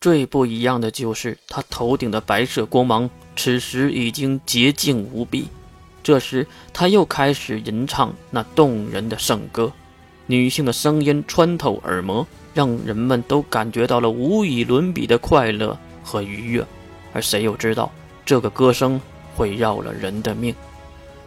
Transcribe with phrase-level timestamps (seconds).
[0.00, 5.48] 最不一样的就是他头顶的白色光芒，此时已经洁净无比。
[6.02, 9.70] 这时，他又开始吟唱那动人的圣歌，
[10.24, 16.66] 女性的声音穿透耳膜，让人们都感觉到了无以伦比的快乐和愉悦。
[17.12, 17.92] 而谁又知道，
[18.24, 18.98] 这个歌声
[19.36, 20.54] 会要了人的命？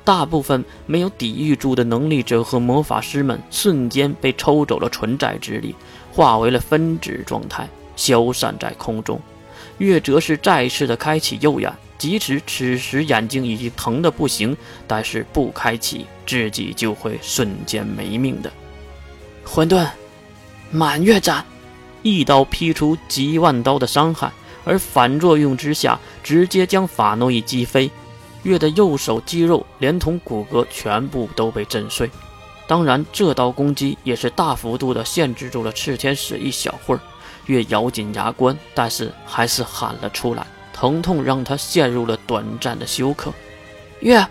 [0.03, 5.75] 大部分没有抵御住的能力者和魔法师们，瞬间被抽走了存在之力，
[6.11, 7.69] 化为了分子状态。
[7.95, 9.19] 消散在空中，
[9.77, 14.55] 月则是再次的开启右眼，即使此时眼睛已经疼得不行，
[14.87, 18.51] 但是不开启，自己就会瞬间没命的。
[19.43, 19.87] 混沌，
[20.71, 21.45] 满月斩，
[22.01, 24.31] 一刀劈出几万刀的伤害，
[24.63, 27.89] 而反作用之下，直接将法诺伊击飞。
[28.43, 32.09] 月的右手肌肉连同骨骼全部都被震碎。
[32.67, 36.99] 当然，这刀攻击也是大幅度的限制住了炽天使一小会儿。
[37.45, 40.45] 月咬紧牙关，但是还是喊了出来。
[40.73, 43.31] 疼痛让他陷入了短暂的休克。
[43.99, 44.27] 月，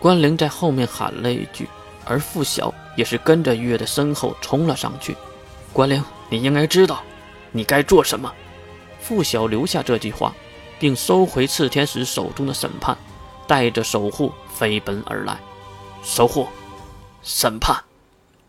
[0.00, 1.68] 关灵在后面喊了一句，
[2.04, 5.14] 而傅晓也是跟着月的身后冲了上去。
[5.72, 7.02] 关灵，你应该知道，
[7.52, 8.32] 你该做什么。
[8.98, 10.34] 傅晓留下这句话，
[10.80, 12.96] 并收回炽天使手中的审判，
[13.46, 15.38] 带着守护飞奔而来。
[16.02, 16.48] 守护，
[17.22, 17.84] 审判，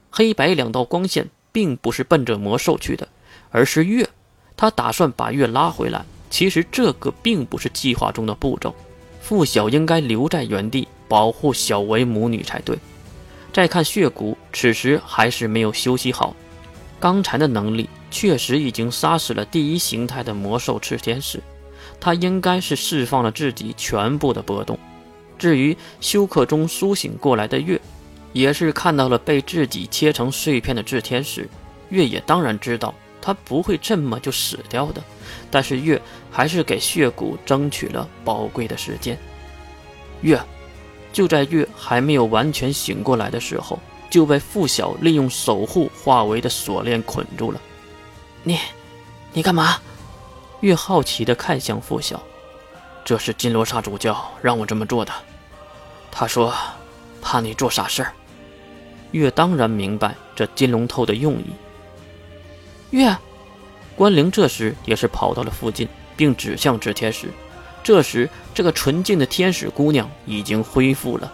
[0.09, 3.07] 黑白两道光线并不是奔着魔兽去的。
[3.51, 4.07] 而是月，
[4.57, 6.03] 他打算把月拉回来。
[6.29, 8.75] 其实这个并不是计划中的步骤，
[9.21, 12.77] 傅晓应该留在原地保护小维母女才对。
[13.53, 16.35] 再看血骨，此时还是没有休息好。
[16.99, 21.41] 刚才的能力确实已经杀死了第一形态的魔兽炽天使，
[22.01, 24.77] 他应该是释放了自己全部的波动。
[25.37, 27.79] 至于休克中苏醒过来的月，
[28.33, 31.47] 也是看到了被自己切成碎片的炽天使，
[31.89, 32.93] 月也当然知道。
[33.25, 35.03] 他不会这么就死掉的，
[35.49, 35.99] 但是月
[36.31, 39.17] 还是给血骨争取了宝贵的时间。
[40.21, 40.39] 月，
[41.11, 43.79] 就在月还没有完全醒过来的时候，
[44.11, 47.59] 就被傅晓利用守护化为的锁链捆住了。
[48.43, 48.59] 你，
[49.33, 49.79] 你干嘛？
[50.59, 52.21] 月好奇地看向傅晓，
[53.03, 55.11] 这是金罗刹主教让我这么做的。
[56.11, 56.53] 他说，
[57.23, 58.13] 怕你做傻事儿。
[59.13, 61.47] 月当然明白这金龙头的用意。
[62.95, 63.13] 月，
[63.97, 65.85] 关灵这时也是跑到了附近，
[66.15, 67.29] 并指向炽天使。
[67.83, 71.29] 这时，这个纯净的天使姑娘已经恢复了。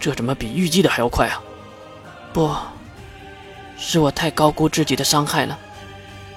[0.00, 1.40] 这怎么比预计的还要快啊？
[2.32, 2.52] 不
[3.78, 5.56] 是我太高估自己的伤害了。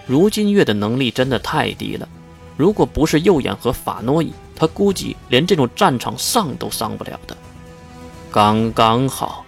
[0.06, 2.08] 如今月的能力真的太低了，
[2.56, 7.36] 如果不是右眼和法诺伊，他估计连这种战场上都上不了的。
[8.32, 9.44] 刚刚好，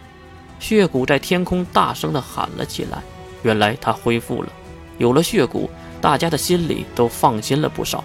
[0.59, 3.03] 血骨在天空大声的喊了起来。
[3.45, 4.49] 原来他恢复了，
[4.97, 5.69] 有了血骨，
[6.01, 8.03] 大家的心里都放心了不少。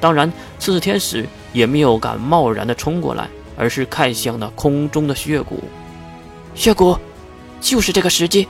[0.00, 5.62] 当然，炽天使也没有敢贸然的冲过来，而是看向那空中的血骨。
[6.54, 6.96] 血骨，
[7.60, 8.48] 就是这个时机！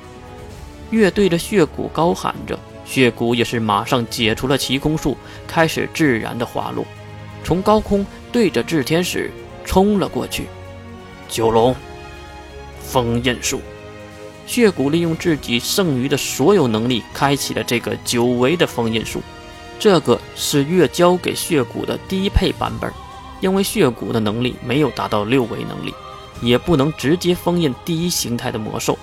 [0.91, 5.16] 月对着血骨高喊着，血骨也是马上解除了奇空术，
[5.49, 6.87] 开始自然的滑落，
[7.43, 9.28] 从高空对着炽天使
[9.65, 10.47] 冲了过去。
[11.28, 11.75] 九龙，
[12.81, 13.60] 封印术。
[14.48, 19.20] 血骨利用自己剩余的所有能力，开启了这个久违的封印术。
[19.78, 22.91] 这个是月交给血骨的低配版本，
[23.42, 25.92] 因为血骨的能力没有达到六维能力，
[26.41, 28.98] 也不能直接封印第一形态的魔兽，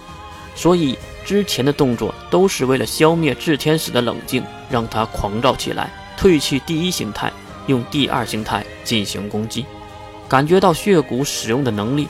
[0.55, 7.31] 所以之前的动作都是为了消灭炽天使的冷静，让他狂躁起来，褪去第一形态，
[7.67, 9.63] 用第二形态进行攻击。
[10.28, 12.07] 感觉到血骨使用的能力。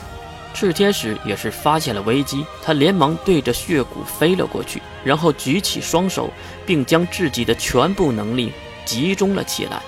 [0.56, 6.30] 炽天使也是发现了危机，他连忙对着血骨飞了过去，然后举起双手，
[6.64, 8.50] 并将自己的全部能力
[8.86, 9.82] 集中了起来。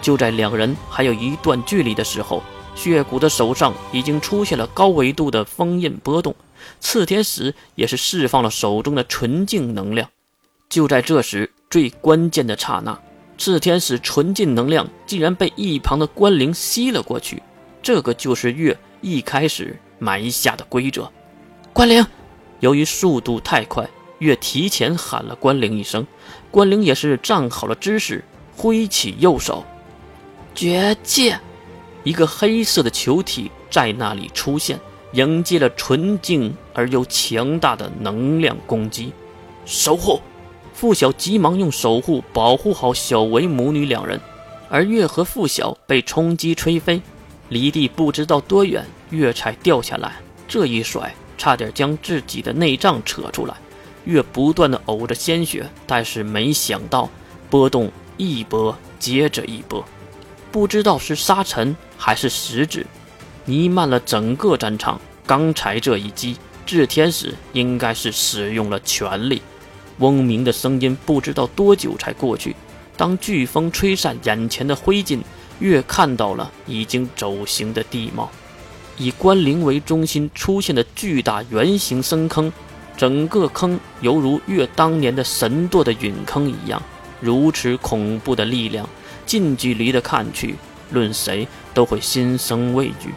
[0.00, 2.42] 就在两人还有一段距离的时候，
[2.74, 6.34] 血骨的手上已经出现了高维度的封印波动，
[6.80, 10.08] 炽天使也是释放了手中的纯净能量。
[10.70, 12.98] 就在这时，最关键的刹那，
[13.36, 17.42] 炽天使纯净能量竟然被一旁的关灵吸了过去。
[17.82, 19.78] 这个就是月一开始。
[19.98, 21.10] 埋下的规则，
[21.72, 22.04] 关灵。
[22.60, 23.88] 由于速度太快，
[24.18, 26.06] 月提前喊了关灵一声，
[26.50, 28.24] 关灵也是站好了姿势，
[28.56, 29.64] 挥起右手，
[30.54, 31.38] 绝界，
[32.04, 34.78] 一个黑色的球体在那里出现，
[35.12, 39.12] 迎接了纯净而又强大的能量攻击。
[39.66, 40.20] 守护，
[40.72, 44.20] 傅晓急忙用守护保护好小维母女两人，
[44.70, 47.02] 而月和傅晓被冲击吹飞。
[47.50, 50.12] 离地不知道多远，月才掉下来。
[50.46, 53.54] 这一甩，差点将自己的内脏扯出来。
[54.04, 57.08] 月不断的呕着鲜血，但是没想到
[57.48, 59.82] 波动一波接着一波，
[60.52, 62.84] 不知道是沙尘还是石子，
[63.46, 65.00] 弥漫了整个战场。
[65.26, 69.40] 刚才这一击，炽天使应该是使用了全力。
[70.00, 72.54] 嗡鸣的声音不知道多久才过去。
[72.96, 75.20] 当飓风吹散眼前的灰烬，
[75.60, 78.30] 月看到了已经走形的地貌，
[78.96, 82.52] 以关灵为中心出现的巨大圆形深坑，
[82.96, 86.82] 整个坑犹如月当年的神堕的陨坑一样。
[87.20, 88.88] 如此恐怖的力量，
[89.24, 90.56] 近距离的看去，
[90.90, 93.14] 论谁都会心生畏惧。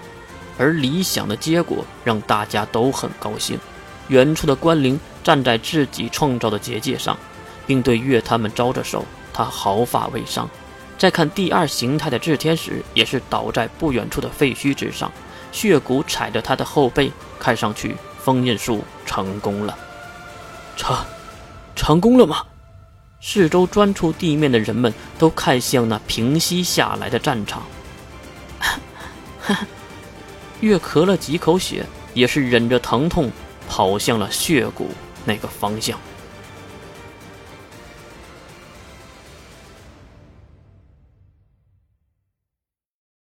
[0.58, 3.60] 而理想的结果让大家都很高兴。
[4.08, 7.18] 远处的关灵站在自己创造的结界上，
[7.68, 9.06] 并对月他们招着手。
[9.34, 10.50] 他毫发未伤。
[10.98, 15.12] 再看第二形态的炽天使，也是倒在不远处的废墟之上，
[15.52, 19.78] 血骨踩着他的后背，看上去封印术成功了。
[20.76, 20.98] 成，
[21.76, 22.44] 成功了吗？
[23.20, 27.64] 四周钻出地面的人们都看向那平息下来的战场。
[30.62, 33.32] 月咳了几口血，也是忍着疼痛
[33.68, 34.92] 跑向了血骨
[35.26, 36.00] 那个方向。